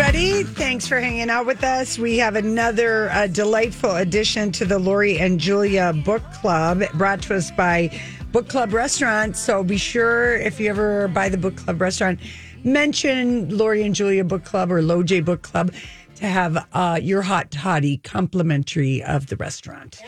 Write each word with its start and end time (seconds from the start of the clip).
everybody. 0.00 0.44
Thanks 0.44 0.86
for 0.86 1.00
hanging 1.00 1.28
out 1.28 1.44
with 1.44 1.64
us. 1.64 1.98
We 1.98 2.18
have 2.18 2.36
another 2.36 3.10
uh, 3.10 3.26
delightful 3.26 3.96
addition 3.96 4.52
to 4.52 4.64
the 4.64 4.78
Lori 4.78 5.18
and 5.18 5.40
Julia 5.40 5.92
Book 5.92 6.22
Club 6.34 6.84
brought 6.94 7.20
to 7.22 7.34
us 7.34 7.50
by 7.50 7.90
Book 8.30 8.48
Club 8.48 8.72
Restaurant. 8.72 9.36
So 9.36 9.64
be 9.64 9.76
sure 9.76 10.36
if 10.36 10.60
you 10.60 10.70
ever 10.70 11.08
buy 11.08 11.28
the 11.28 11.36
Book 11.36 11.56
Club 11.56 11.80
Restaurant, 11.80 12.20
mention 12.62 13.58
Lori 13.58 13.82
and 13.82 13.92
Julia 13.92 14.22
Book 14.22 14.44
Club 14.44 14.70
or 14.70 14.80
LoJ 14.80 15.24
Book 15.24 15.42
Club 15.42 15.72
to 16.14 16.26
have 16.26 16.64
uh, 16.72 17.00
your 17.02 17.22
hot 17.22 17.50
toddy 17.50 17.96
complimentary 17.96 19.02
of 19.02 19.26
the 19.26 19.36
restaurant. 19.36 20.00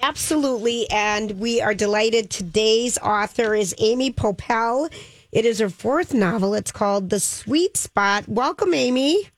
Absolutely. 0.00 0.88
And 0.90 1.32
we 1.32 1.60
are 1.60 1.74
delighted. 1.74 2.30
Today's 2.30 2.96
author 2.96 3.54
is 3.54 3.74
Amy 3.76 4.10
Poeppel. 4.10 4.90
It 5.32 5.44
is 5.44 5.58
her 5.58 5.68
fourth 5.68 6.14
novel. 6.14 6.54
It's 6.54 6.72
called 6.72 7.10
The 7.10 7.20
Sweet 7.20 7.76
Spot. 7.76 8.26
Welcome, 8.26 8.72
Amy. 8.72 9.28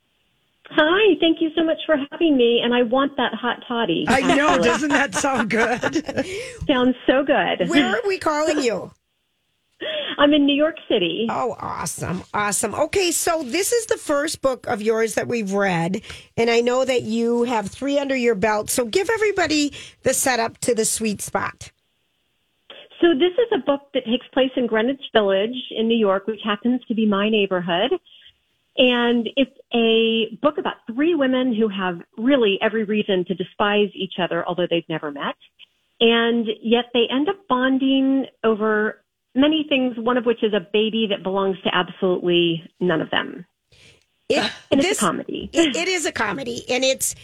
Hi, 0.70 1.14
thank 1.20 1.40
you 1.40 1.50
so 1.56 1.64
much 1.64 1.78
for 1.86 1.96
having 2.10 2.36
me. 2.36 2.60
And 2.62 2.74
I 2.74 2.82
want 2.82 3.16
that 3.16 3.32
hot 3.34 3.62
toddy. 3.68 4.04
I 4.08 4.34
know. 4.34 4.58
Doesn't 4.58 4.90
that 4.90 5.14
sound 5.14 5.50
good? 5.50 6.26
Sounds 6.66 6.96
so 7.06 7.22
good. 7.22 7.68
Where 7.68 7.96
are 7.96 8.02
we 8.06 8.18
calling 8.18 8.62
you? 8.62 8.90
I'm 10.18 10.32
in 10.32 10.46
New 10.46 10.56
York 10.56 10.76
City. 10.88 11.26
Oh, 11.30 11.56
awesome. 11.60 12.22
Awesome. 12.32 12.74
Okay, 12.74 13.10
so 13.10 13.42
this 13.42 13.72
is 13.72 13.86
the 13.86 13.98
first 13.98 14.40
book 14.40 14.66
of 14.66 14.80
yours 14.80 15.14
that 15.14 15.28
we've 15.28 15.52
read. 15.52 16.00
And 16.36 16.50
I 16.50 16.60
know 16.60 16.84
that 16.84 17.02
you 17.02 17.44
have 17.44 17.70
three 17.70 17.98
under 17.98 18.16
your 18.16 18.34
belt. 18.34 18.70
So 18.70 18.86
give 18.86 19.10
everybody 19.10 19.72
the 20.02 20.14
setup 20.14 20.58
to 20.58 20.74
the 20.74 20.84
sweet 20.84 21.20
spot. 21.20 21.70
So 23.00 23.08
this 23.08 23.32
is 23.32 23.52
a 23.52 23.58
book 23.58 23.82
that 23.92 24.06
takes 24.06 24.26
place 24.32 24.50
in 24.56 24.66
Greenwich 24.66 25.02
Village 25.12 25.54
in 25.70 25.86
New 25.86 25.98
York, 25.98 26.26
which 26.26 26.40
happens 26.42 26.80
to 26.88 26.94
be 26.94 27.06
my 27.06 27.28
neighborhood. 27.28 27.92
And 28.78 29.28
it's 29.36 29.56
a 29.74 30.36
book 30.42 30.58
about 30.58 30.74
three 30.92 31.14
women 31.14 31.54
who 31.54 31.68
have 31.68 32.00
really 32.18 32.58
every 32.60 32.84
reason 32.84 33.24
to 33.26 33.34
despise 33.34 33.88
each 33.94 34.14
other, 34.20 34.46
although 34.46 34.66
they've 34.68 34.88
never 34.88 35.10
met. 35.10 35.36
And 36.00 36.46
yet 36.62 36.86
they 36.92 37.04
end 37.10 37.28
up 37.28 37.36
bonding 37.48 38.26
over 38.44 39.02
many 39.34 39.64
things, 39.68 39.96
one 39.96 40.16
of 40.18 40.26
which 40.26 40.42
is 40.42 40.52
a 40.52 40.60
baby 40.60 41.06
that 41.10 41.22
belongs 41.22 41.56
to 41.64 41.74
absolutely 41.74 42.62
none 42.80 43.00
of 43.00 43.10
them. 43.10 43.46
It, 44.28 44.38
And 44.70 44.80
it's 44.80 44.88
this- 44.88 44.98
a 44.98 45.06
comedy. 45.06 45.50
it- 45.52 45.76
it 45.76 45.88
is 45.88 46.04
a 46.04 46.12
comedy, 46.12 46.62
and 46.68 46.84
it's 46.84 47.14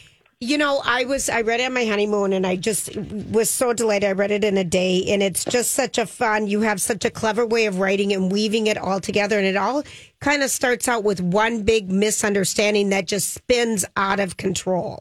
you 0.43 0.59
know 0.59 0.83
I 0.85 1.05
was 1.05 1.29
I 1.29 1.43
read 1.43 1.61
it 1.61 1.67
on 1.67 1.73
my 1.73 1.85
honeymoon, 1.85 2.33
and 2.33 2.45
I 2.45 2.57
just 2.57 2.97
was 2.97 3.49
so 3.49 3.73
delighted. 3.73 4.09
I 4.09 4.13
read 4.13 4.33
it 4.33 4.43
in 4.43 4.59
a 4.59 4.65
day, 4.65 5.05
and 5.09 5.23
it's 5.23 5.45
just 5.45 5.71
such 5.71 5.99
a 5.99 6.07
fun. 6.07 6.49
You 6.49 6.63
have 6.63 6.81
such 6.81 7.05
a 7.05 7.11
clever 7.11 7.47
way 7.47 7.67
of 7.67 7.79
writing 7.79 8.13
and 8.13 8.31
weaving 8.31 8.67
it 8.67 8.77
all 8.77 9.01
together, 9.01 9.39
and 9.39 9.47
it 9.47 9.57
all 9.57 9.85
kind 10.21 10.43
of 10.43 10.51
starts 10.51 10.89
out 10.89 11.05
with 11.05 11.21
one 11.21 11.63
big 11.63 11.93
misunderstanding 11.93 12.89
that 12.89 13.07
just 13.07 13.33
spins 13.33 13.85
out 13.97 14.19
of 14.19 14.37
control. 14.37 14.99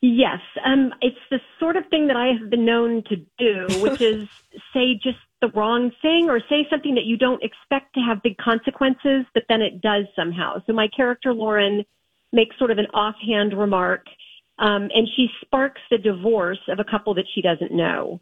Yes, 0.00 0.40
um, 0.64 0.94
it's 1.00 1.16
the 1.32 1.40
sort 1.58 1.76
of 1.76 1.84
thing 1.88 2.06
that 2.06 2.16
I 2.16 2.32
have 2.38 2.48
been 2.48 2.64
known 2.64 3.02
to 3.08 3.16
do, 3.38 3.66
which 3.80 4.00
is 4.00 4.28
say 4.72 4.94
just 5.02 5.18
the 5.42 5.48
wrong 5.48 5.90
thing 6.00 6.30
or 6.30 6.38
say 6.48 6.64
something 6.70 6.94
that 6.94 7.06
you 7.06 7.16
don't 7.16 7.42
expect 7.42 7.94
to 7.94 8.00
have 8.00 8.22
big 8.22 8.36
consequences, 8.36 9.26
but 9.34 9.42
then 9.48 9.62
it 9.62 9.80
does 9.80 10.04
somehow. 10.14 10.62
So 10.64 10.72
my 10.72 10.86
character 10.86 11.34
Lauren 11.34 11.84
makes 12.40 12.56
sort 12.58 12.70
of 12.70 12.78
an 12.78 12.86
offhand 12.94 13.50
remark, 13.58 14.04
um, 14.58 14.82
and 14.94 15.08
she 15.16 15.26
sparks 15.40 15.80
the 15.90 15.98
divorce 15.98 16.60
of 16.68 16.78
a 16.78 16.84
couple 16.84 17.12
that 17.14 17.26
she 17.34 17.42
doesn't 17.42 17.72
know. 17.72 18.18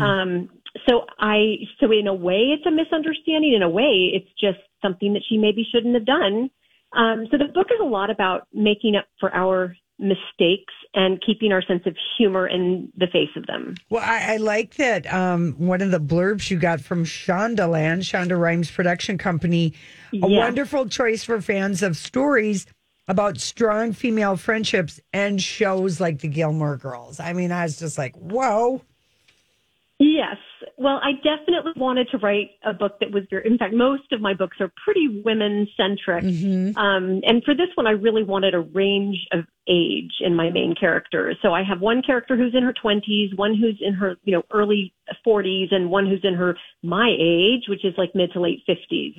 Um, 0.00 0.48
so 0.88 1.04
I, 1.18 1.56
so 1.80 1.90
in 1.92 2.06
a 2.06 2.14
way, 2.14 2.40
it's 2.54 2.66
a 2.66 2.70
misunderstanding. 2.70 3.52
In 3.54 3.62
a 3.62 3.68
way, 3.68 4.10
it's 4.16 4.30
just 4.40 4.58
something 4.82 5.12
that 5.14 5.22
she 5.28 5.36
maybe 5.38 5.66
shouldn't 5.70 5.94
have 5.94 6.06
done. 6.06 6.50
Um, 6.96 7.26
so 7.30 7.36
the 7.38 7.46
book 7.52 7.68
is 7.74 7.80
a 7.80 7.84
lot 7.84 8.10
about 8.10 8.46
making 8.52 8.96
up 8.96 9.06
for 9.20 9.34
our 9.34 9.76
mistakes 9.98 10.74
and 10.94 11.22
keeping 11.24 11.52
our 11.52 11.62
sense 11.62 11.82
of 11.86 11.96
humor 12.18 12.46
in 12.46 12.92
the 12.96 13.06
face 13.06 13.30
of 13.36 13.46
them. 13.46 13.74
Well, 13.90 14.02
I, 14.04 14.34
I 14.34 14.36
like 14.36 14.74
that 14.74 15.10
um, 15.12 15.54
one 15.58 15.80
of 15.80 15.90
the 15.90 16.00
blurbs 16.00 16.50
you 16.50 16.58
got 16.58 16.80
from 16.80 17.04
Shondaland, 17.04 18.00
Shonda 18.00 18.38
Rhimes 18.38 18.70
Production 18.70 19.16
Company, 19.18 19.72
a 20.12 20.16
Yeah. 20.16 20.38
wonderful 20.38 20.86
choice 20.88 21.24
for 21.24 21.40
fans 21.40 21.82
of 21.82 21.96
stories 21.96 22.66
about 23.08 23.38
strong 23.38 23.92
female 23.92 24.36
friendships 24.36 25.00
and 25.12 25.40
shows 25.40 26.00
like 26.00 26.20
the 26.20 26.28
Gilmore 26.28 26.76
Girls. 26.76 27.20
I 27.20 27.32
mean, 27.32 27.52
I 27.52 27.62
was 27.62 27.78
just 27.78 27.98
like, 27.98 28.14
whoa. 28.16 28.82
Yes. 29.98 30.36
Well, 30.78 31.00
I 31.02 31.12
definitely 31.12 31.72
wanted 31.76 32.08
to 32.10 32.18
write 32.18 32.50
a 32.62 32.74
book 32.74 33.00
that 33.00 33.10
was 33.10 33.24
very, 33.30 33.46
in 33.46 33.56
fact, 33.56 33.72
most 33.72 34.12
of 34.12 34.20
my 34.20 34.34
books 34.34 34.58
are 34.60 34.70
pretty 34.84 35.22
women 35.24 35.66
centric. 35.74 36.22
Um, 36.76 37.22
and 37.24 37.42
for 37.44 37.54
this 37.54 37.68
one, 37.76 37.86
I 37.86 37.92
really 37.92 38.22
wanted 38.22 38.54
a 38.54 38.60
range 38.60 39.26
of 39.32 39.46
age 39.66 40.12
in 40.20 40.36
my 40.36 40.50
main 40.50 40.74
characters. 40.78 41.38
So 41.40 41.54
I 41.54 41.62
have 41.62 41.80
one 41.80 42.02
character 42.02 42.36
who's 42.36 42.54
in 42.54 42.62
her 42.62 42.74
twenties, 42.74 43.34
one 43.34 43.54
who's 43.54 43.78
in 43.80 43.94
her, 43.94 44.16
you 44.24 44.32
know, 44.32 44.42
early 44.52 44.92
forties, 45.24 45.70
and 45.72 45.90
one 45.90 46.06
who's 46.06 46.24
in 46.24 46.34
her, 46.34 46.58
my 46.82 47.08
age, 47.18 47.68
which 47.68 47.84
is 47.84 47.94
like 47.96 48.14
mid 48.14 48.32
to 48.32 48.40
late 48.40 48.62
50s 48.68 49.16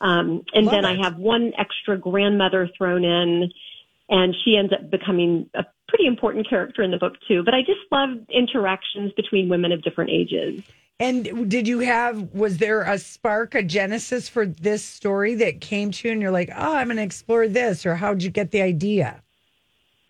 Um, 0.00 0.44
and 0.54 0.66
Love 0.66 0.72
then 0.72 0.84
it. 0.84 1.00
I 1.00 1.02
have 1.02 1.16
one 1.16 1.52
extra 1.58 1.98
grandmother 1.98 2.70
thrown 2.78 3.04
in 3.04 3.50
and 4.08 4.36
she 4.44 4.56
ends 4.56 4.72
up 4.72 4.90
becoming 4.90 5.48
a 5.54 5.64
pretty 5.88 6.06
important 6.06 6.48
character 6.48 6.82
in 6.82 6.90
the 6.90 6.98
book 6.98 7.14
too. 7.26 7.42
But 7.42 7.54
I 7.54 7.60
just 7.60 7.80
love 7.90 8.10
interactions 8.30 9.12
between 9.12 9.48
women 9.48 9.72
of 9.72 9.82
different 9.82 10.10
ages. 10.10 10.62
And 11.00 11.50
did 11.50 11.66
you 11.66 11.80
have, 11.80 12.32
was 12.32 12.58
there 12.58 12.82
a 12.82 12.98
spark, 12.98 13.54
a 13.54 13.62
genesis 13.62 14.28
for 14.28 14.46
this 14.46 14.84
story 14.84 15.34
that 15.36 15.60
came 15.60 15.90
to 15.90 16.08
you 16.08 16.12
and 16.12 16.22
you're 16.22 16.30
like, 16.30 16.50
oh, 16.54 16.76
I'm 16.76 16.86
going 16.86 16.98
to 16.98 17.02
explore 17.02 17.48
this? 17.48 17.84
Or 17.84 17.96
how'd 17.96 18.22
you 18.22 18.30
get 18.30 18.52
the 18.52 18.62
idea? 18.62 19.22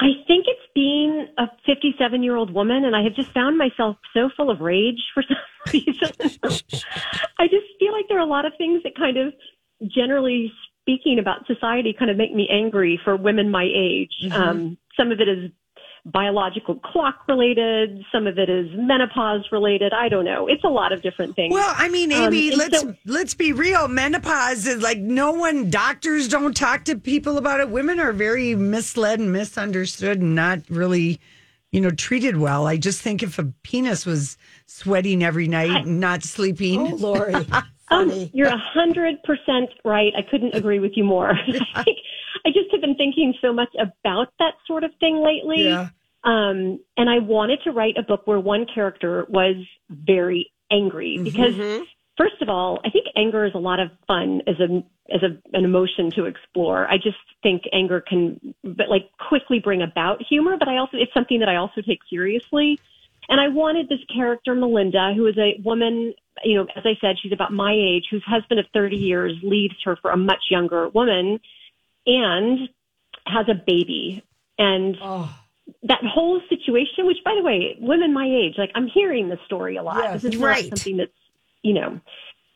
I 0.00 0.10
think 0.26 0.47
it's 0.48 0.60
being 0.75 1.28
a 1.38 1.47
57 1.65 2.22
year 2.22 2.37
old 2.37 2.53
woman, 2.53 2.84
and 2.84 2.97
I 2.97 3.03
have 3.04 3.15
just 3.15 3.32
found 3.32 3.56
myself 3.56 3.97
so 4.12 4.31
full 4.37 4.50
of 4.50 4.60
rage 4.60 5.00
for 5.15 5.22
some 5.22 5.37
reason. 5.72 6.10
I 7.38 7.47
just 7.47 7.66
feel 7.78 7.93
like 7.93 8.06
there 8.09 8.19
are 8.19 8.26
a 8.26 8.26
lot 8.26 8.44
of 8.44 8.53
things 8.59 8.82
that 8.82 8.97
kind 8.97 9.16
of, 9.16 9.32
generally 9.87 10.53
speaking 10.82 11.19
about 11.19 11.47
society, 11.47 11.94
kind 11.97 12.10
of 12.10 12.16
make 12.16 12.34
me 12.34 12.49
angry 12.50 13.00
for 13.04 13.16
women 13.16 13.50
my 13.50 13.64
age. 13.64 14.12
Um, 14.32 14.76
some 14.97 15.12
of 15.12 15.20
it 15.20 15.28
is 15.28 15.50
biological 16.04 16.76
clock 16.80 17.20
related, 17.28 18.04
some 18.10 18.26
of 18.26 18.38
it 18.38 18.50
is 18.50 18.68
menopause 18.74 19.44
related. 19.52 19.92
I 19.92 20.08
don't 20.08 20.24
know. 20.24 20.48
It's 20.48 20.64
a 20.64 20.68
lot 20.68 20.92
of 20.92 21.02
different 21.02 21.36
things. 21.36 21.52
Well, 21.54 21.74
I 21.76 21.88
mean, 21.88 22.12
Um, 22.12 22.24
Amy, 22.24 22.48
and 22.48 22.58
let's 22.58 22.80
so- 22.80 22.94
let's 23.06 23.34
be 23.34 23.52
real. 23.52 23.86
Menopause 23.88 24.66
is 24.66 24.82
like 24.82 24.98
no 24.98 25.32
one. 25.32 25.70
Doctors 25.70 26.28
don't 26.28 26.56
talk 26.56 26.84
to 26.84 26.96
people 26.96 27.38
about 27.38 27.60
it. 27.60 27.70
Women 27.70 28.00
are 28.00 28.12
very 28.12 28.54
misled 28.56 29.20
and 29.20 29.32
misunderstood, 29.32 30.20
and 30.20 30.34
not 30.34 30.60
really, 30.68 31.20
you 31.70 31.80
know, 31.80 31.90
treated 31.90 32.36
well. 32.36 32.66
I 32.66 32.76
just 32.78 33.00
think 33.00 33.22
if 33.22 33.38
a 33.38 33.44
penis 33.62 34.04
was 34.04 34.36
sweating 34.66 35.22
every 35.22 35.46
night 35.46 35.70
and 35.86 36.00
not 36.00 36.24
sleeping, 36.24 36.80
Oh, 36.80 36.96
Lori. 36.96 37.34
Um, 37.90 38.30
you're 38.32 38.48
a 38.48 38.56
hundred 38.56 39.22
percent 39.22 39.69
right. 39.84 40.14
I 40.16 40.22
couldn't 40.22 40.54
agree 40.54 40.78
with 40.78 40.92
you 40.96 41.04
more. 41.04 41.32
I 41.32 41.44
think 41.44 41.62
I 41.74 41.82
just 41.84 41.84
have 41.84 41.84
been 42.82 42.97
thinking 42.97 43.32
so 43.41 43.54
much 43.54 43.70
about 43.81 44.28
that 44.38 44.53
sort 44.66 44.84
of 44.84 44.91
thing 45.00 45.25
lately. 45.25 45.65
Yeah. 45.65 45.88
Um, 46.25 46.81
and 46.97 47.09
I 47.09 47.19
wanted 47.19 47.60
to 47.65 47.72
write 47.72 47.97
a 47.97 48.03
book 48.03 48.26
where 48.26 48.38
one 48.38 48.66
character 48.72 49.26
was 49.28 49.56
very 49.88 50.53
angry 50.70 51.19
because 51.22 51.54
first 52.16 52.41
of 52.41 52.48
all, 52.48 52.78
I 52.84 52.91
think 52.91 53.06
anger 53.16 53.44
is 53.44 53.53
a 53.54 53.59
lot 53.59 53.81
of 53.81 53.91
fun 54.06 54.43
as 54.47 54.56
a 54.60 54.84
as 55.12 55.22
a, 55.22 55.56
an 55.56 55.65
emotion 55.65 56.10
to 56.12 56.26
explore. 56.26 56.87
I 56.87 56.97
just 56.97 57.16
think 57.43 57.62
anger 57.72 58.00
can 58.00 58.54
but 58.62 58.88
like 58.88 59.10
quickly 59.28 59.59
bring 59.59 59.82
about 59.82 60.22
humor, 60.22 60.56
but 60.59 60.69
I 60.69 60.76
also 60.76 60.97
it's 60.97 61.12
something 61.12 61.41
that 61.41 61.49
I 61.49 61.56
also 61.56 61.81
take 61.81 62.00
seriously. 62.09 62.78
And 63.28 63.41
I 63.41 63.49
wanted 63.49 63.88
this 63.88 64.00
character, 64.14 64.54
Melinda, 64.54 65.12
who 65.14 65.26
is 65.26 65.38
a 65.38 65.60
woman, 65.62 66.12
you 66.44 66.56
know, 66.56 66.66
as 66.76 66.82
I 66.84 66.99
said, 67.00 67.16
she's 67.22 67.32
about 67.32 67.53
my 67.53 67.72
age, 67.72 68.04
whose 68.10 68.22
husband 68.26 68.59
of 68.59 68.66
30 68.75 68.97
years 68.97 69.32
leaves 69.43 69.76
her 69.84 69.97
for 69.97 70.10
a 70.10 70.16
much 70.16 70.44
younger 70.50 70.88
woman 70.88 71.41
and 72.06 72.68
has 73.26 73.46
a 73.49 73.54
baby. 73.54 74.22
And 74.58 74.96
that 75.84 76.00
whole 76.04 76.40
situation, 76.49 77.06
which 77.06 77.19
by 77.25 77.34
the 77.37 77.43
way, 77.43 77.76
women 77.81 78.12
my 78.12 78.26
age, 78.26 78.54
like 78.58 78.70
I'm 78.75 78.87
hearing 78.87 79.28
this 79.28 79.38
story 79.46 79.76
a 79.76 79.82
lot. 79.82 79.99
Yes. 79.99 80.22
this 80.22 80.34
is 80.34 80.40
Right. 80.40 80.69
not 80.70 80.78
something 80.78 80.96
that's, 80.99 81.12
you 81.62 81.75
know, 81.75 82.00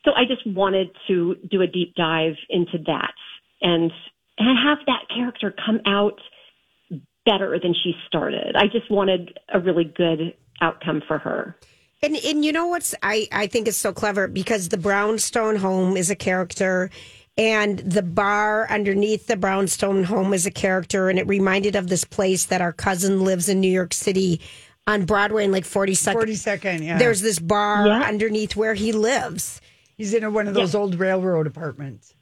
so 0.05 0.13
I 0.13 0.25
just 0.25 0.47
wanted 0.47 0.89
to 1.09 1.37
do 1.51 1.63
a 1.63 1.67
deep 1.67 1.95
dive 1.97 2.35
into 2.49 2.79
that 2.87 3.15
and, 3.61 3.91
and 4.39 4.59
have 4.65 4.79
that 4.87 5.09
character 5.15 5.55
come 5.65 5.81
out 5.87 6.21
better 7.25 7.59
than 7.61 7.75
she 7.83 7.93
started. 8.07 8.55
I 8.57 8.67
just 8.69 8.91
wanted 8.91 9.39
a 9.53 9.59
really 9.59 9.85
good 9.85 10.35
outcome 10.61 11.03
for 11.07 11.19
her. 11.19 11.57
And 12.03 12.15
and 12.17 12.45
you 12.45 12.53
know 12.53 12.67
what's 12.69 12.95
I 13.03 13.27
I 13.33 13.47
think 13.47 13.67
is 13.67 13.77
so 13.77 13.93
clever 13.93 14.29
because 14.29 14.69
the 14.69 14.77
brownstone 14.77 15.57
home 15.57 15.97
is 15.97 16.11
a 16.11 16.15
character 16.15 16.91
and 17.39 17.79
the 17.81 18.03
bar 18.03 18.67
underneath 18.71 19.27
the 19.27 19.37
brownstone 19.37 20.05
home 20.05 20.33
is 20.33 20.47
a 20.47 20.51
character 20.51 21.09
and 21.11 21.19
it 21.19 21.27
reminded 21.27 21.77
of 21.77 21.89
this 21.89 22.05
place 22.05 22.47
that 22.47 22.61
our 22.61 22.73
cousin 22.73 23.25
lives 23.25 23.49
in 23.49 23.61
New 23.61 23.71
York 23.71 23.93
City 23.93 24.41
on 24.87 25.05
Broadway 25.05 25.45
in 25.45 25.53
like 25.53 25.65
42nd. 25.65 26.13
forty 26.13 26.35
second. 26.35 26.83
Yeah, 26.85 26.99
There's 26.99 27.21
this 27.21 27.39
bar 27.39 27.87
Yeah. 27.89 28.01
underneath 28.03 28.57
where 28.57 28.75
he 28.75 28.93
lives. 28.93 29.61
he's 29.97 30.15
in 30.15 30.33
one 30.33 30.47
of 30.49 30.55
those 30.55 30.75
old 30.75 30.95
railroad 30.97 31.47
apartments. 31.47 32.15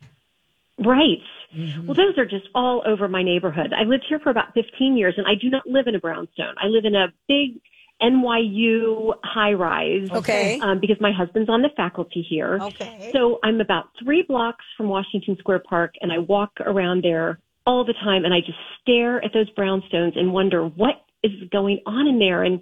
Right. 0.78 1.18
Mm-hmm. 1.54 1.86
Well, 1.86 1.94
those 1.94 2.18
are 2.18 2.24
just 2.26 2.48
all 2.54 2.82
over 2.86 3.06
my 3.08 3.22
neighborhood. 3.22 3.72
I 3.72 3.84
lived 3.84 4.04
here 4.08 4.18
for 4.18 4.30
about 4.30 4.54
15 4.54 4.96
years 4.96 5.14
and 5.16 5.26
I 5.26 5.34
do 5.40 5.48
not 5.50 5.66
live 5.66 5.86
in 5.86 5.94
a 5.94 6.00
brownstone. 6.00 6.54
I 6.58 6.66
live 6.66 6.84
in 6.84 6.94
a 6.96 7.12
big 7.28 7.60
NYU 8.02 9.12
high 9.22 9.52
rise. 9.52 10.10
Okay. 10.12 10.58
Um, 10.60 10.80
because 10.80 10.96
my 11.00 11.12
husband's 11.12 11.48
on 11.48 11.62
the 11.62 11.70
faculty 11.76 12.24
here. 12.28 12.58
Okay. 12.60 13.10
So 13.12 13.38
I'm 13.42 13.60
about 13.60 13.84
three 14.02 14.22
blocks 14.26 14.64
from 14.76 14.88
Washington 14.88 15.36
Square 15.38 15.62
Park 15.68 15.94
and 16.00 16.12
I 16.12 16.18
walk 16.18 16.52
around 16.60 17.02
there 17.04 17.38
all 17.66 17.84
the 17.84 17.94
time 17.94 18.24
and 18.24 18.34
I 18.34 18.40
just 18.40 18.58
stare 18.82 19.24
at 19.24 19.32
those 19.32 19.50
brownstones 19.54 20.18
and 20.18 20.32
wonder 20.32 20.64
what 20.66 20.96
is 21.22 21.32
going 21.50 21.80
on 21.86 22.06
in 22.06 22.18
there 22.18 22.42
and 22.42 22.60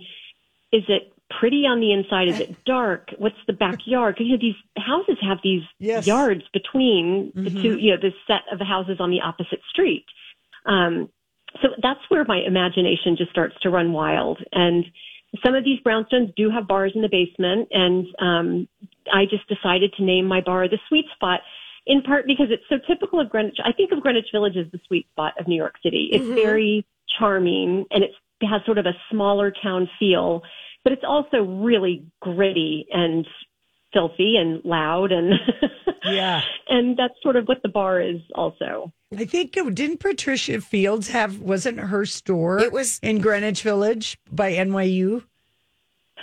is 0.73 0.85
it 0.89 1.13
pretty 1.41 1.65
on 1.67 1.81
the 1.81 1.93
inside? 1.93 2.29
Is 2.29 2.41
it 2.41 2.57
dark? 2.67 3.09
What's 3.19 3.37
the 3.47 3.53
backyard? 3.53 4.15
Because 4.15 4.27
you 4.27 4.33
know 4.37 4.41
these 4.41 4.55
houses 4.77 5.17
have 5.27 5.39
these 5.43 5.63
Yes. 5.79 6.07
yards 6.07 6.43
between 6.53 7.33
the 7.35 7.51
two, 7.51 7.77
you 7.79 7.91
know, 7.91 7.97
this 8.01 8.15
set 8.27 8.43
of 8.53 8.61
houses 8.65 8.99
on 9.01 9.11
the 9.11 9.21
opposite 9.21 9.61
street. 9.71 10.05
Um, 10.67 11.09
so 11.61 11.69
that's 11.83 12.01
where 12.09 12.25
my 12.25 12.41
imagination 12.47 13.17
just 13.17 13.31
starts 13.31 13.55
to 13.63 13.71
run 13.71 13.93
wild. 13.93 14.39
And 14.53 14.85
some 15.45 15.55
of 15.55 15.65
these 15.65 15.81
brownstones 15.81 16.35
do 16.37 16.51
have 16.51 16.69
bars 16.69 16.93
in 16.95 17.03
the 17.03 17.09
basement, 17.09 17.69
and 17.73 18.07
um, 18.21 18.69
I 19.13 19.25
just 19.25 19.49
decided 19.49 19.93
to 19.97 20.05
name 20.05 20.27
my 20.27 20.41
bar 20.41 20.69
the 20.69 20.79
Sweet 20.89 21.07
Spot. 21.15 21.41
In 21.85 22.01
part 22.03 22.29
because 22.29 22.47
it's 22.51 22.63
so 22.69 22.77
typical 22.87 23.19
of 23.19 23.29
Greenwich. 23.29 23.57
I 23.65 23.73
think 23.73 23.91
of 23.91 24.01
Greenwich 24.01 24.29
Village 24.31 24.57
as 24.57 24.71
the 24.71 24.79
sweet 24.87 25.05
spot 25.11 25.33
of 25.41 25.49
New 25.49 25.57
York 25.57 25.75
City. 25.83 26.11
It's 26.13 26.25
very 26.29 26.87
charming 27.19 27.87
and 27.91 28.05
it's, 28.05 28.15
it 28.41 28.47
has 28.47 28.65
sort 28.65 28.79
of 28.79 28.87
a 28.87 28.93
smaller 29.11 29.53
town 29.63 29.89
feel, 29.99 30.43
but 30.85 30.93
it's 30.93 31.03
also 31.07 31.39
really 31.43 32.05
gritty 32.21 32.87
and 32.93 33.27
filthy 33.93 34.37
and 34.37 34.65
loud 34.65 35.13
and 35.13 35.35
Yeah. 36.05 36.43
and 36.69 36.97
that's 36.97 37.15
sort 37.23 37.37
of 37.37 37.47
what 37.47 37.63
the 37.63 37.69
bar 37.69 38.01
is 38.01 38.21
also. 38.35 38.93
I 39.17 39.25
think 39.27 39.57
uh, 39.59 39.69
didn't 39.71 39.99
Patricia 40.01 40.61
Fields 40.61 41.09
have 41.11 41.39
wasn't 41.41 41.79
her 41.79 42.07
store 42.07 42.59
It 42.61 42.73
was- 42.73 42.99
in 43.03 43.21
Greenwich 43.21 43.63
Village 43.63 44.19
by 44.31 44.53
NYU? 44.55 45.25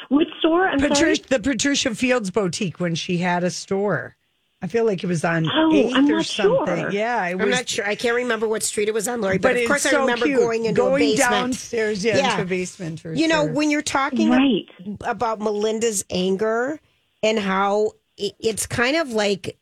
Which 0.09 0.29
store? 0.39 0.67
I'm 0.67 0.79
sorry. 0.79 0.89
Patricia, 0.91 1.23
the 1.29 1.39
Patricia 1.39 1.93
Fields 1.93 2.31
boutique 2.31 2.79
when 2.79 2.95
she 2.95 3.17
had 3.17 3.43
a 3.43 3.51
store. 3.51 4.15
I 4.61 4.67
feel 4.67 4.83
like 4.85 5.03
it 5.03 5.07
was 5.07 5.23
on 5.23 5.45
Oh, 5.45 5.69
8th 5.71 5.93
I'm 5.95 6.05
or 6.07 6.11
not 6.17 6.25
something. 6.25 6.75
sure. 6.77 6.91
Yeah, 6.91 7.25
it 7.27 7.35
was. 7.35 7.43
I'm 7.45 7.49
not 7.49 7.69
sure. 7.69 7.85
I 7.85 7.95
can't 7.95 8.15
remember 8.15 8.45
what 8.47 8.61
street 8.63 8.89
it 8.89 8.93
was 8.93 9.07
on, 9.07 9.21
Lori, 9.21 9.37
but, 9.37 9.43
But, 9.49 9.51
of 9.51 9.57
it's 9.59 9.67
course 9.67 9.85
I 9.85 9.97
remember 9.99 10.25
cute. 10.25 10.37
going 10.39 10.65
into 10.65 10.75
going 10.81 11.03
a 11.03 11.11
basement. 11.13 11.31
downstairs, 11.31 12.03
yeah, 12.03 12.17
Yeah. 12.17 12.31
into 12.31 12.41
a 12.41 12.45
basement. 12.45 12.99
For 12.99 13.13
You 13.13 13.27
know, 13.29 13.45
when 13.45 13.69
you're 13.71 13.81
talking 13.81 14.29
Right. 14.31 14.65
about 15.01 15.39
Melinda's 15.39 16.03
anger 16.09 16.79
and 17.23 17.39
how 17.39 17.91
it's 18.17 18.65
kind 18.67 18.97
of 18.97 19.11
like 19.11 19.57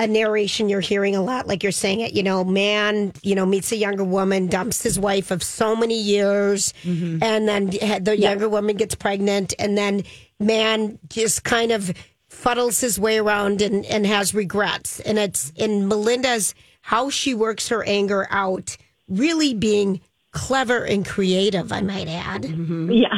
a 0.00 0.06
narration 0.06 0.68
you're 0.68 0.80
hearing 0.80 1.16
a 1.16 1.20
lot, 1.22 1.48
like 1.48 1.64
you're 1.64 1.72
saying 1.72 1.98
it, 2.00 2.12
you 2.12 2.22
know, 2.22 2.44
man, 2.44 3.12
you 3.22 3.34
know, 3.34 3.44
meets 3.44 3.72
a 3.72 3.76
younger 3.76 4.04
woman, 4.04 4.46
dumps 4.46 4.80
his 4.82 4.96
wife 4.98 5.32
of 5.32 5.42
so 5.42 5.74
many 5.74 6.00
years, 6.00 6.72
Mm-hmm. 6.84 7.20
and 7.22 7.48
then 7.48 7.66
the 8.04 8.16
younger 8.16 8.48
woman 8.48 8.76
gets 8.76 8.94
pregnant, 8.94 9.54
and 9.58 9.76
then 9.76 10.04
man 10.38 11.00
just 11.08 11.42
kind 11.42 11.72
of 11.72 11.92
fuddles 12.30 12.80
his 12.80 13.00
way 13.00 13.18
around 13.18 13.60
and, 13.60 13.84
and 13.86 14.06
has 14.06 14.32
regrets. 14.34 15.00
And 15.00 15.18
it's 15.18 15.50
in 15.56 15.88
Melinda's 15.88 16.54
how 16.82 17.10
she 17.10 17.34
works 17.34 17.68
her 17.68 17.82
anger 17.82 18.28
out, 18.30 18.76
really 19.08 19.52
being 19.52 20.00
clever 20.30 20.84
and 20.84 21.04
creative, 21.04 21.72
I 21.72 21.80
might 21.80 22.06
add. 22.06 22.44
Yeah. 22.44 23.08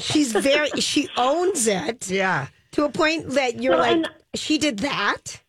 She's 0.00 0.32
very, 0.32 0.70
she 0.80 1.08
owns 1.16 1.68
it 1.68 2.10
yeah. 2.10 2.48
To 2.74 2.84
a 2.84 2.88
point 2.90 3.30
that 3.30 3.60
you're 3.62 3.72
Well, 3.72 3.80
like, 3.80 3.92
and- 3.92 4.08
she 4.34 4.58
did 4.58 4.78
that. 4.80 5.40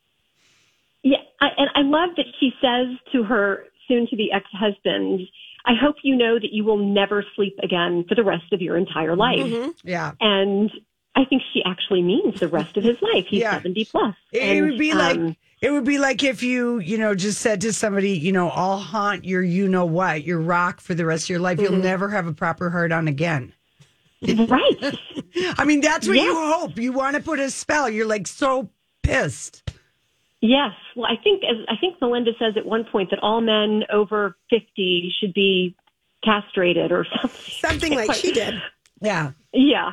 Yeah, 1.03 1.17
I, 1.39 1.47
and 1.57 1.69
I 1.75 1.81
love 1.81 2.15
that 2.17 2.25
she 2.39 2.51
says 2.61 2.97
to 3.11 3.23
her 3.23 3.65
soon-to-be 3.87 4.31
ex-husband, 4.33 5.21
"I 5.65 5.73
hope 5.79 5.97
you 6.03 6.15
know 6.15 6.39
that 6.39 6.51
you 6.51 6.63
will 6.63 6.77
never 6.77 7.23
sleep 7.35 7.59
again 7.61 8.05
for 8.09 8.15
the 8.15 8.23
rest 8.23 8.51
of 8.53 8.61
your 8.61 8.75
entire 8.77 9.15
life." 9.15 9.73
Yeah. 9.83 10.13
And 10.19 10.71
I 11.15 11.25
think 11.25 11.43
she 11.53 11.61
actually 11.65 12.01
means 12.01 12.39
the 12.39 12.47
rest 12.47 12.75
of 12.77 12.83
his 12.83 12.99
life. 13.01 13.25
He's 13.29 13.41
Yeah. 13.41 13.53
seventy 13.53 13.85
plus. 13.85 14.15
It, 14.31 14.57
it 14.57 14.61
would 14.61 14.79
be 14.79 14.93
like 14.93 15.17
um, 15.17 15.35
it 15.61 15.69
would 15.71 15.85
be 15.85 15.97
like 15.99 16.23
if 16.23 16.41
you, 16.43 16.79
you 16.79 16.97
know, 16.97 17.13
just 17.15 17.39
said 17.39 17.61
to 17.61 17.71
somebody, 17.73 18.11
you 18.11 18.31
know, 18.31 18.49
I'll 18.49 18.77
haunt 18.79 19.25
your 19.25 19.43
you 19.43 19.67
know 19.67 19.85
what, 19.85 20.23
your 20.23 20.39
rock 20.39 20.81
for 20.81 20.93
the 20.95 21.05
rest 21.05 21.25
of 21.25 21.29
your 21.29 21.39
life. 21.39 21.57
Mm-hmm. 21.59 21.73
You'll 21.73 21.83
never 21.83 22.09
have 22.09 22.25
a 22.27 22.33
proper 22.33 22.71
heart 22.71 22.91
on 22.91 23.07
again. 23.07 23.53
Right. 24.21 24.97
I 25.57 25.65
mean, 25.65 25.81
that's 25.81 26.07
what 26.07 26.15
Yeah. 26.17 26.23
you 26.23 26.35
hope. 26.35 26.77
You 26.77 26.91
want 26.93 27.15
to 27.15 27.21
put 27.21 27.39
a 27.39 27.49
spell. 27.49 27.89
You're 27.89 28.07
like 28.07 28.27
so 28.27 28.69
pissed. 29.03 29.63
Yes. 30.41 30.71
Well, 30.95 31.07
I 31.07 31.21
think 31.23 31.43
as 31.43 31.57
I 31.67 31.75
think 31.79 31.99
Melinda 32.01 32.31
says 32.39 32.53
at 32.57 32.65
one 32.65 32.83
point 32.85 33.09
that 33.11 33.19
all 33.19 33.41
men 33.41 33.83
over 33.91 34.37
fifty 34.49 35.11
should 35.19 35.33
be 35.33 35.75
castrated 36.23 36.91
or 36.91 37.05
something. 37.21 37.29
Something 37.69 37.95
like 37.95 38.13
she 38.13 38.31
did. 38.31 38.55
Yeah. 39.01 39.31
Yeah, 39.53 39.91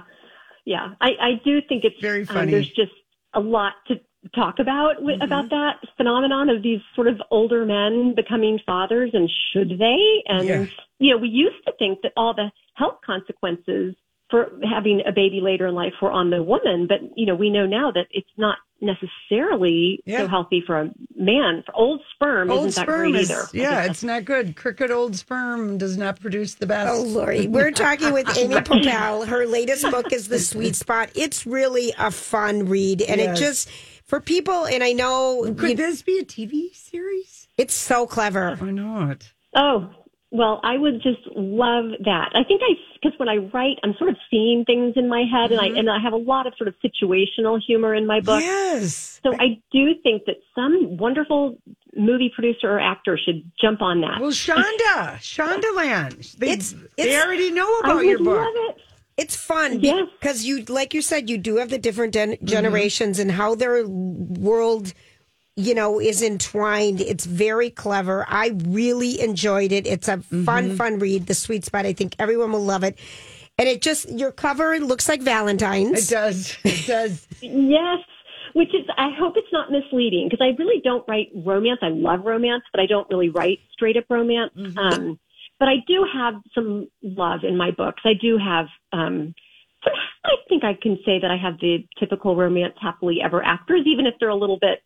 yeah. 0.64 0.94
I, 1.00 1.10
I 1.20 1.30
do 1.44 1.60
think 1.68 1.84
it's 1.84 2.00
Very 2.00 2.20
um, 2.22 2.26
funny. 2.26 2.50
there's 2.52 2.68
just 2.70 2.92
a 3.34 3.40
lot 3.40 3.74
to 3.88 4.00
talk 4.34 4.58
about 4.60 4.96
wi- 4.96 5.18
about 5.22 5.50
that 5.50 5.76
phenomenon 5.96 6.48
of 6.48 6.62
these 6.62 6.80
sort 6.94 7.08
of 7.08 7.20
older 7.30 7.64
men 7.64 8.14
becoming 8.14 8.58
fathers, 8.64 9.10
and 9.14 9.30
should 9.52 9.78
they? 9.78 10.22
And 10.26 10.46
Yeah. 10.48 10.66
you 10.98 11.10
know, 11.12 11.18
we 11.18 11.28
used 11.28 11.64
to 11.66 11.72
think 11.78 12.00
that 12.02 12.12
all 12.16 12.34
the 12.34 12.50
health 12.74 12.98
consequences 13.04 13.94
for 14.32 14.50
having 14.68 15.00
a 15.06 15.12
baby 15.12 15.40
later 15.40 15.68
in 15.68 15.74
life 15.76 15.92
were 16.02 16.10
on 16.10 16.30
the 16.30 16.42
woman, 16.42 16.88
but 16.88 16.98
you 17.16 17.26
know, 17.26 17.36
we 17.36 17.50
know 17.50 17.66
now 17.66 17.92
that 17.92 18.06
it's 18.10 18.26
not 18.36 18.58
necessarily 18.80 20.00
Yeah. 20.04 20.18
so 20.22 20.28
healthy 20.28 20.60
for 20.66 20.80
a 20.80 20.90
man. 21.14 21.62
For 21.64 21.74
old 21.76 22.00
sperm 22.14 22.50
Old 22.50 22.66
isn't 22.66 22.80
that 22.80 22.90
sperm 22.90 23.10
great 23.12 23.20
is 23.22 23.30
either. 23.30 23.42
yeah, 23.52 23.84
it's 23.84 24.02
not 24.02 24.24
good. 24.24 24.56
Crooked 24.56 24.90
old 24.90 25.14
sperm 25.16 25.78
does 25.78 25.96
not 25.96 26.18
produce 26.20 26.54
the 26.54 26.66
best. 26.66 26.90
Oh, 26.92 27.02
Lori. 27.02 27.46
We're 27.46 27.70
talking 27.70 28.12
with 28.12 28.26
Amy 28.38 28.56
Poeppel. 28.56 29.26
Her 29.28 29.46
latest 29.46 29.88
book 29.90 30.12
is 30.12 30.28
The 30.28 30.38
Sweet 30.40 30.74
Spot. 30.76 31.10
It's 31.14 31.46
really 31.46 31.92
a 31.98 32.10
fun 32.10 32.66
read. 32.66 33.02
And 33.02 33.20
Yes. 33.20 33.38
it 33.38 33.40
just, 33.40 33.70
for 34.04 34.20
people, 34.20 34.66
and 34.66 34.82
I 34.82 34.92
know 34.92 35.42
Could 35.56 35.70
you- 35.70 35.76
this 35.76 36.02
be 36.02 36.18
a 36.18 36.24
TV 36.24 36.74
series? 36.74 37.46
it's 37.58 37.74
so 37.74 38.06
clever. 38.06 38.56
Why 38.56 38.70
not? 38.70 39.30
Oh, 39.54 39.90
well, 40.32 40.60
I 40.64 40.78
would 40.78 41.02
just 41.02 41.20
love 41.36 41.90
that. 42.04 42.30
I 42.34 42.42
think 42.42 42.62
I, 42.64 42.72
because 42.94 43.18
when 43.18 43.28
I 43.28 43.36
write, 43.36 43.76
I'm 43.84 43.94
sort 43.98 44.08
of 44.08 44.16
seeing 44.30 44.64
things 44.64 44.94
in 44.96 45.06
my 45.06 45.24
head, 45.30 45.52
and 45.52 45.60
I 45.60 45.68
mm-hmm. 45.68 45.76
and 45.76 45.90
I 45.90 45.98
have 46.02 46.14
a 46.14 46.16
lot 46.16 46.46
of 46.46 46.54
sort 46.56 46.68
of 46.68 46.74
situational 46.82 47.60
humor 47.64 47.94
in 47.94 48.06
my 48.06 48.20
book. 48.20 48.40
Yes. 48.40 49.20
So 49.22 49.34
I 49.34 49.60
do 49.70 49.90
think 50.02 50.24
that 50.24 50.36
some 50.54 50.96
wonderful 50.96 51.58
movie 51.94 52.32
producer 52.34 52.72
or 52.72 52.80
actor 52.80 53.18
should 53.22 53.44
jump 53.60 53.82
on 53.82 54.00
that. 54.00 54.20
Well, 54.20 54.30
Shonda, 54.30 55.18
Shondaland. 55.18 56.36
They, 56.38 56.52
It's- 56.52 56.72
it's, 56.72 56.96
they 56.96 57.20
already 57.20 57.50
know 57.50 57.66
I 57.66 57.80
about 57.84 57.96
would 57.96 58.06
your 58.06 58.18
book. 58.18 58.38
love 58.38 58.54
it. 58.54 58.76
It's 59.18 59.36
fun 59.36 59.80
Yes. 59.80 60.08
because 60.18 60.44
you, 60.46 60.64
like 60.64 60.94
you 60.94 61.02
said, 61.02 61.28
you 61.28 61.36
do 61.36 61.56
have 61.56 61.68
the 61.68 61.78
different 61.78 62.14
gen- 62.14 62.32
mm-hmm. 62.32 62.46
generations 62.46 63.18
and 63.18 63.30
how 63.32 63.54
their 63.54 63.86
world, 63.86 64.94
you 65.56 65.74
know, 65.74 66.00
is 66.00 66.22
entwined. 66.22 67.00
It's 67.00 67.26
very 67.26 67.70
clever. 67.70 68.24
I 68.28 68.52
really 68.66 69.20
enjoyed 69.20 69.72
it. 69.72 69.86
It's 69.86 70.08
a 70.08 70.18
fun, 70.18 70.76
fun 70.76 70.98
read. 70.98 71.26
The 71.26 71.34
Sweet 71.34 71.64
Spot. 71.64 71.84
I 71.84 71.92
think 71.92 72.16
everyone 72.18 72.52
will 72.52 72.64
love 72.64 72.84
it. 72.84 72.98
And 73.58 73.68
it 73.68 73.82
just 73.82 74.08
your 74.08 74.32
cover 74.32 74.78
looks 74.80 75.08
like 75.08 75.20
Valentine's. 75.20 76.10
It 76.10 76.14
does. 76.14 76.56
It 76.64 76.86
does. 76.86 77.26
Yes. 77.42 77.98
Which 78.54 78.68
is, 78.74 78.84
I 78.98 79.08
hope 79.18 79.34
it's 79.36 79.50
not 79.50 79.70
misleading 79.72 80.28
because 80.28 80.44
I 80.44 80.54
really 80.62 80.82
don't 80.84 81.08
write 81.08 81.28
romance. 81.34 81.80
I 81.80 81.88
love 81.88 82.20
romance, 82.26 82.62
but 82.70 82.80
I 82.80 82.86
don't 82.86 83.08
really 83.08 83.30
write 83.30 83.60
straight 83.72 83.96
up 83.96 84.04
romance. 84.10 84.52
Um, 84.76 85.18
but 85.58 85.68
I 85.68 85.76
do 85.86 86.04
have 86.12 86.34
some 86.54 86.88
love 87.02 87.44
in 87.44 87.56
my 87.56 87.70
books. 87.70 88.02
I 88.04 88.12
do 88.12 88.36
have, 88.36 88.66
um, 88.92 89.34
I 89.84 90.34
think 90.50 90.64
I 90.64 90.74
can 90.74 90.98
say 91.04 91.18
that 91.18 91.30
I 91.30 91.38
have 91.38 91.60
the 91.60 91.86
typical 91.98 92.36
romance 92.36 92.74
happily 92.78 93.20
ever 93.24 93.42
afters, 93.42 93.86
even 93.86 94.06
if 94.06 94.14
they're 94.20 94.28
a 94.28 94.36
little 94.36 94.58
bit 94.60 94.82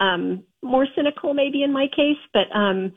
um, 0.00 0.44
more 0.62 0.86
cynical, 0.96 1.34
maybe 1.34 1.62
in 1.62 1.72
my 1.72 1.86
case. 1.94 2.16
But 2.32 2.54
um, 2.54 2.92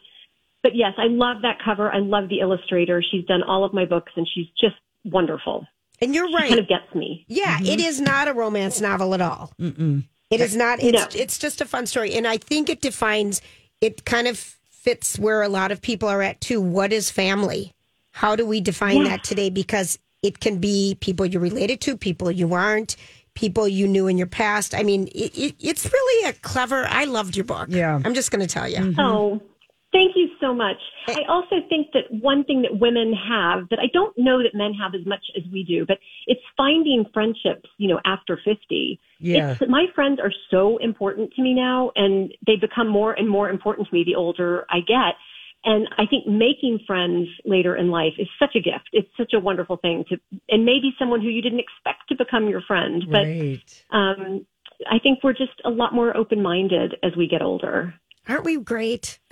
but 0.64 0.76
yes, 0.76 0.94
I 0.98 1.06
love 1.08 1.42
that 1.44 1.58
cover. 1.64 1.92
I 1.92 2.00
love 2.00 2.30
the 2.30 2.40
illustrator. 2.40 3.02
She's 3.10 3.26
done 3.26 3.44
all 3.44 3.64
of 3.64 3.74
my 3.74 3.86
books, 3.86 4.12
and 4.16 4.28
she's 4.34 4.48
just 4.60 4.76
wonderful. 5.04 5.66
and 6.02 6.14
you're 6.16 6.28
She 6.30 6.36
right. 6.36 6.48
kind 6.50 6.60
of 6.60 6.68
gets 6.68 6.94
me. 6.96 7.26
Yeah, 7.28 7.60
it 7.62 7.80
is 7.80 8.00
not 8.02 8.28
a 8.28 8.34
romance 8.34 8.82
novel 8.82 9.14
at 9.14 9.22
all. 9.22 9.52
It 9.60 10.40
is 10.40 10.56
not. 10.56 10.82
It's 10.82 11.16
No. 11.16 11.22
it's 11.22 11.38
just 11.38 11.62
a 11.62 11.66
fun 11.66 11.86
story, 11.86 12.14
and 12.14 12.28
I 12.28 12.38
think 12.38 12.70
it 12.70 12.82
defines. 12.82 13.42
It 13.82 14.06
kind 14.06 14.28
of 14.28 14.38
fits 14.70 15.18
where 15.20 15.42
a 15.42 15.50
lot 15.50 15.72
of 15.72 15.82
people 15.82 16.08
are 16.10 16.22
at 16.22 16.42
too. 16.42 16.62
What 16.62 16.92
is 16.94 17.10
family? 17.12 17.74
How 18.12 18.36
do 18.36 18.46
we 18.46 18.62
define 18.62 18.98
Yeah. 19.04 19.10
that 19.10 19.24
today? 19.24 19.50
Because 19.50 19.98
it 20.24 20.40
can 20.40 20.58
be 20.60 20.96
people 21.02 21.26
you're 21.26 21.42
related 21.42 21.82
to, 21.82 21.98
people 21.98 22.30
you 22.32 22.54
aren't, 22.54 22.96
people 23.36 23.68
you 23.68 23.88
knew 23.88 24.08
in 24.08 24.18
your 24.18 24.28
past. 24.28 24.76
I 24.76 24.84
mean, 24.84 25.08
it, 25.08 25.38
it, 25.38 25.56
it's 25.60 25.92
really 25.92 26.30
a 26.30 26.34
clever. 26.34 26.86
I 26.88 27.06
loved 27.06 27.36
your 27.36 27.46
book. 27.46 27.68
Yeah. 27.70 28.00
I'm 28.04 28.14
just 28.14 28.32
going 28.32 28.46
to 28.46 28.54
tell 28.54 28.68
you. 28.68 28.78
Mm-hmm. 28.78 29.00
Oh, 29.00 29.42
Thank 29.92 30.16
you 30.16 30.30
so 30.40 30.54
much. 30.54 30.78
Eh 31.08 31.16
I 31.18 31.30
also 31.32 31.58
think 31.68 31.88
that 31.94 32.04
one 32.10 32.46
thing 32.46 32.62
that 32.62 32.80
women 32.80 33.14
have 33.14 33.68
that 33.70 33.80
I 33.80 33.88
don't 33.94 34.18
know 34.18 34.42
that 34.42 34.56
men 34.56 34.74
have 34.74 34.96
as 34.96 35.06
much 35.06 35.24
as 35.36 35.44
we 35.52 35.64
do, 35.64 35.86
but 35.86 35.98
it's 36.28 36.42
finding 36.56 37.06
friendships, 37.14 37.70
you 37.78 37.90
know, 37.90 38.00
after 38.06 38.40
50. 38.44 39.00
Yeah. 39.20 39.52
It's, 39.52 39.70
my 39.70 39.88
friends 39.94 40.20
are 40.22 40.32
so 40.50 40.78
important 40.78 41.34
to 41.34 41.42
me 41.42 41.54
now 41.54 41.92
and 41.96 42.34
they 42.48 42.56
become 42.56 42.88
more 42.88 43.14
and 43.14 43.28
more 43.30 43.50
important 43.50 43.90
to 43.90 43.94
me 43.94 44.04
the 44.06 44.16
older 44.16 44.66
I 44.70 44.80
get. 44.80 45.16
And 45.64 45.88
I 45.98 46.06
think 46.08 46.26
making 46.26 46.80
friends 46.88 47.28
later 47.46 47.76
in 47.76 47.92
life 47.92 48.14
is 48.18 48.28
such 48.40 48.56
a 48.56 48.62
gift. 48.62 48.90
It's 48.94 49.10
such 49.16 49.34
a 49.34 49.40
wonderful 49.40 49.78
thing 49.78 50.06
to, 50.10 50.18
and 50.50 50.66
maybe 50.66 50.96
someone 50.98 51.22
who 51.22 51.28
you 51.28 51.42
didn't 51.42 51.60
expect 51.60 52.01
to 52.12 52.16
become 52.24 52.48
your 52.48 52.62
friend. 52.62 53.04
But, 53.10 53.26
Right. 53.26 53.84
um, 53.92 54.46
I 54.90 55.00
think 55.00 55.20
we're 55.24 55.34
just 55.34 55.60
a 55.66 55.70
lot 55.70 55.94
more 55.94 56.16
open-minded 56.16 56.96
as 57.04 57.16
we 57.16 57.28
get 57.28 57.42
older. 57.42 57.94
Aren't 58.28 58.46
we 58.46 58.58
great? 58.58 59.20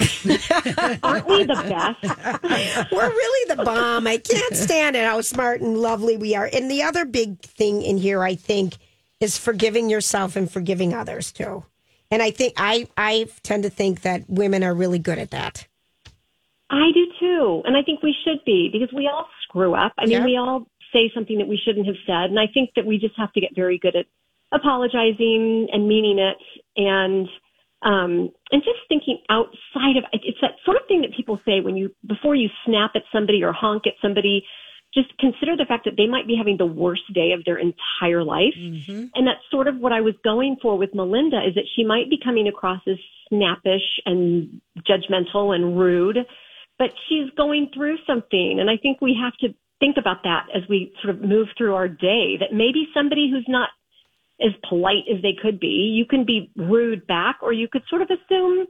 Aren't 1.04 1.28
we 1.28 1.44
the 1.44 1.96
best? 2.02 2.92
We're 2.92 3.10
really 3.10 3.56
the 3.56 3.64
bomb. 3.64 4.08
I 4.08 4.18
can't 4.18 4.56
stand 4.56 4.96
it 4.96 5.06
how 5.06 5.22
smart 5.22 5.62
and 5.62 5.78
lovely 5.78 6.18
we 6.18 6.36
are. 6.36 6.50
And 6.52 6.70
the 6.72 6.84
other 6.84 7.06
big 7.06 7.40
thing 7.42 7.82
in 7.84 7.98
here, 7.98 8.24
I 8.24 8.34
think, 8.36 8.78
is 9.20 9.38
forgiving 9.38 9.90
yourself 9.90 10.36
and 10.36 10.52
forgiving 10.52 10.94
others 10.94 11.32
too. 11.32 11.64
And 12.12 12.22
I 12.24 12.32
think 12.32 12.54
I 12.58 12.88
I 12.98 13.28
tend 13.44 13.64
to 13.64 13.70
think 13.70 14.02
that 14.02 14.24
women 14.28 14.64
are 14.64 14.74
really 14.74 15.00
good 15.00 15.20
at 15.20 15.30
that. 15.32 15.68
I 16.72 16.92
do 16.94 17.06
too. 17.20 17.62
And 17.66 17.78
I 17.78 17.82
think 17.84 18.02
we 18.02 18.16
should 18.24 18.44
be 18.46 18.70
because 18.72 18.90
we 18.96 19.08
all 19.08 19.28
screw 19.44 19.76
up. 19.76 19.94
I 19.98 20.04
mean, 20.06 20.12
Yeah. 20.14 20.26
we 20.26 20.36
all 20.38 20.68
say 20.94 21.12
something 21.14 21.38
that 21.38 21.48
we 21.48 21.60
shouldn't 21.64 21.88
have 21.88 21.96
said. 22.06 22.30
And 22.30 22.40
I 22.40 22.48
think 22.54 22.72
that 22.76 22.86
we 22.86 22.98
just 22.98 23.16
have 23.18 23.32
to 23.34 23.42
get 23.42 23.56
very 23.56 23.78
good 23.78 23.96
at 23.96 24.06
apologizing 24.52 25.68
and 25.72 25.88
meaning 25.88 26.20
it 26.20 26.38
and, 26.76 27.28
um, 27.82 28.32
and 28.52 28.64
just 28.64 28.80
thinking 28.90 29.20
outside 29.30 29.96
of 29.98 30.04
it's 30.12 30.38
that 30.42 30.56
sort 30.66 30.78
of 30.78 30.88
thing 30.88 31.02
that 31.02 31.16
people 31.16 31.40
say 31.46 31.62
when 31.62 31.78
you, 31.78 31.96
before 32.08 32.36
you 32.36 32.50
snap 32.66 32.92
at 32.96 33.04
somebody 33.14 33.44
or 33.44 33.54
honk 33.54 33.84
at 33.88 33.94
somebody, 34.02 34.44
just 34.94 35.16
consider 35.20 35.56
the 35.56 35.66
fact 35.68 35.86
that 35.86 35.94
they 35.98 36.08
might 36.08 36.26
be 36.26 36.36
having 36.36 36.58
the 36.58 36.66
worst 36.66 37.04
day 37.14 37.32
of 37.34 37.46
their 37.46 37.58
entire 37.60 38.24
life. 38.24 38.56
And 39.14 39.28
that's 39.28 39.40
sort 39.52 39.68
of 39.68 39.78
what 39.78 39.94
I 39.94 40.02
was 40.02 40.16
going 40.24 40.58
for 40.62 40.78
with 40.78 40.96
Melinda 40.96 41.38
is 41.48 41.54
that 41.56 41.66
she 41.76 41.84
might 41.86 42.10
be 42.10 42.18
coming 42.24 42.48
across 42.48 42.82
as 42.88 42.98
snappish 43.30 43.86
and 44.08 44.62
judgmental 44.90 45.54
and 45.54 45.78
rude, 45.80 46.18
but 46.80 46.90
she's 47.08 47.30
going 47.38 47.70
through 47.72 47.98
something. 48.08 48.58
And 48.60 48.68
I 48.68 48.78
think 48.78 49.00
we 49.00 49.16
have 49.22 49.38
to 49.42 49.54
think 49.80 49.98
about 49.98 50.24
that 50.24 50.48
as 50.56 50.64
we 50.70 50.94
sort 51.02 51.16
of 51.16 51.22
move 51.22 51.48
through 51.58 51.76
our 51.76 51.88
day, 51.88 52.38
that 52.40 52.54
maybe 52.54 52.88
somebody 52.94 53.30
who's 53.32 53.46
not 53.48 53.70
as 54.42 54.52
polite 54.68 55.04
as 55.14 55.22
they 55.22 55.36
could 55.42 55.60
be, 55.60 55.94
you 55.96 56.06
can 56.06 56.26
be 56.26 56.52
rude 56.56 57.06
back, 57.08 57.38
or 57.42 57.52
you 57.52 57.68
could 57.68 57.84
sort 57.90 58.02
of 58.02 58.10
assume 58.10 58.68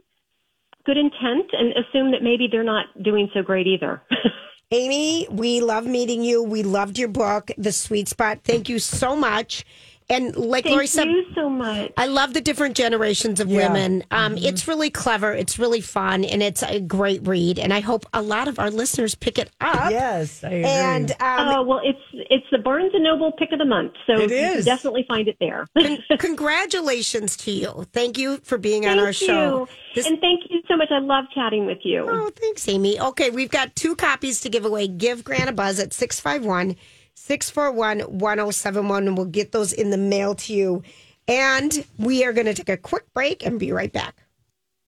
good 0.84 0.96
intent 0.96 1.50
and 1.52 1.72
assume 1.72 2.10
that 2.10 2.22
maybe 2.22 2.48
they're 2.50 2.64
not 2.64 2.86
doing 3.02 3.28
so 3.34 3.42
great 3.42 3.66
either. 3.66 4.02
Amy, 4.72 5.26
we 5.30 5.60
love 5.60 5.84
meeting 5.84 6.22
you. 6.22 6.42
We 6.42 6.62
loved 6.62 6.98
your 6.98 7.08
book, 7.08 7.50
The 7.58 7.72
Sweet 7.72 8.08
Spot. 8.08 8.38
Thank 8.44 8.68
you 8.68 8.78
so 8.78 9.16
much. 9.16 9.64
And 10.10 10.34
like 10.36 10.64
Thank 10.64 10.74
Lori 10.74 10.86
said, 10.88 11.06
you 11.08 11.24
so 11.34 11.48
much. 11.48 11.92
I 11.96 12.06
love 12.06 12.34
the 12.34 12.40
different 12.40 12.76
generations 12.76 13.38
of 13.40 13.48
Yeah. 13.48 13.68
women. 13.68 14.02
Um, 14.10 14.36
It's 14.36 14.66
really 14.66 14.90
clever. 14.90 15.32
It's 15.32 15.58
really 15.58 15.80
fun, 15.80 16.24
and 16.24 16.42
it's 16.42 16.62
a 16.62 16.80
great 16.80 17.26
read. 17.26 17.58
And 17.58 17.72
I 17.72 17.80
hope 17.80 18.04
a 18.12 18.20
lot 18.20 18.48
of 18.48 18.58
our 18.58 18.70
listeners 18.70 19.14
pick 19.14 19.38
it 19.38 19.50
up. 19.60 19.90
Yes, 19.90 20.42
I 20.44 20.48
agree. 20.48 20.64
And 20.64 21.10
um, 21.12 21.48
Oh 21.48 21.62
well, 21.62 21.80
it's 21.84 21.98
it's 22.12 22.46
the 22.50 22.58
Barnes 22.58 22.90
and 22.92 23.04
Noble 23.04 23.32
pick 23.32 23.52
of 23.52 23.58
the 23.58 23.64
month, 23.64 23.92
so 24.06 24.14
It 24.14 24.22
you 24.22 24.36
can 24.36 24.64
definitely 24.64 25.04
find 25.08 25.28
it 25.28 25.36
there. 25.40 25.66
congratulations 26.18 27.36
to 27.38 27.50
you. 27.50 27.86
Thank 27.92 28.18
you 28.18 28.38
for 28.42 28.58
being 28.58 28.86
on 28.86 28.96
thank 28.96 29.06
our 29.06 29.12
show. 29.12 29.68
you, 29.94 30.02
and 30.04 30.20
thank 30.20 30.42
you 30.50 30.60
so 30.68 30.76
much. 30.76 30.88
I 30.90 30.98
love 30.98 31.26
chatting 31.34 31.66
with 31.66 31.78
you. 31.84 32.06
Oh, 32.08 32.30
thanks, 32.34 32.66
Amy. 32.68 32.98
Okay, 33.00 33.30
we've 33.30 33.50
got 33.50 33.76
two 33.76 33.94
copies 33.94 34.40
to 34.40 34.48
give 34.48 34.64
away. 34.64 34.88
Give 34.88 35.22
Grant 35.22 35.48
a 35.48 35.52
buzz 35.52 35.78
at 35.78 35.92
651 35.92 36.76
641 37.22 38.18
1071, 38.18 39.06
and 39.06 39.16
we'll 39.16 39.26
get 39.26 39.52
those 39.52 39.72
in 39.72 39.90
the 39.90 39.98
mail 39.98 40.34
to 40.34 40.54
you. 40.54 40.82
And 41.28 41.84
we 41.98 42.24
are 42.24 42.32
going 42.32 42.46
to 42.46 42.54
take 42.54 42.70
a 42.70 42.76
quick 42.76 43.12
break 43.12 43.44
and 43.44 43.60
be 43.60 43.72
right 43.72 43.92
back. 43.92 44.16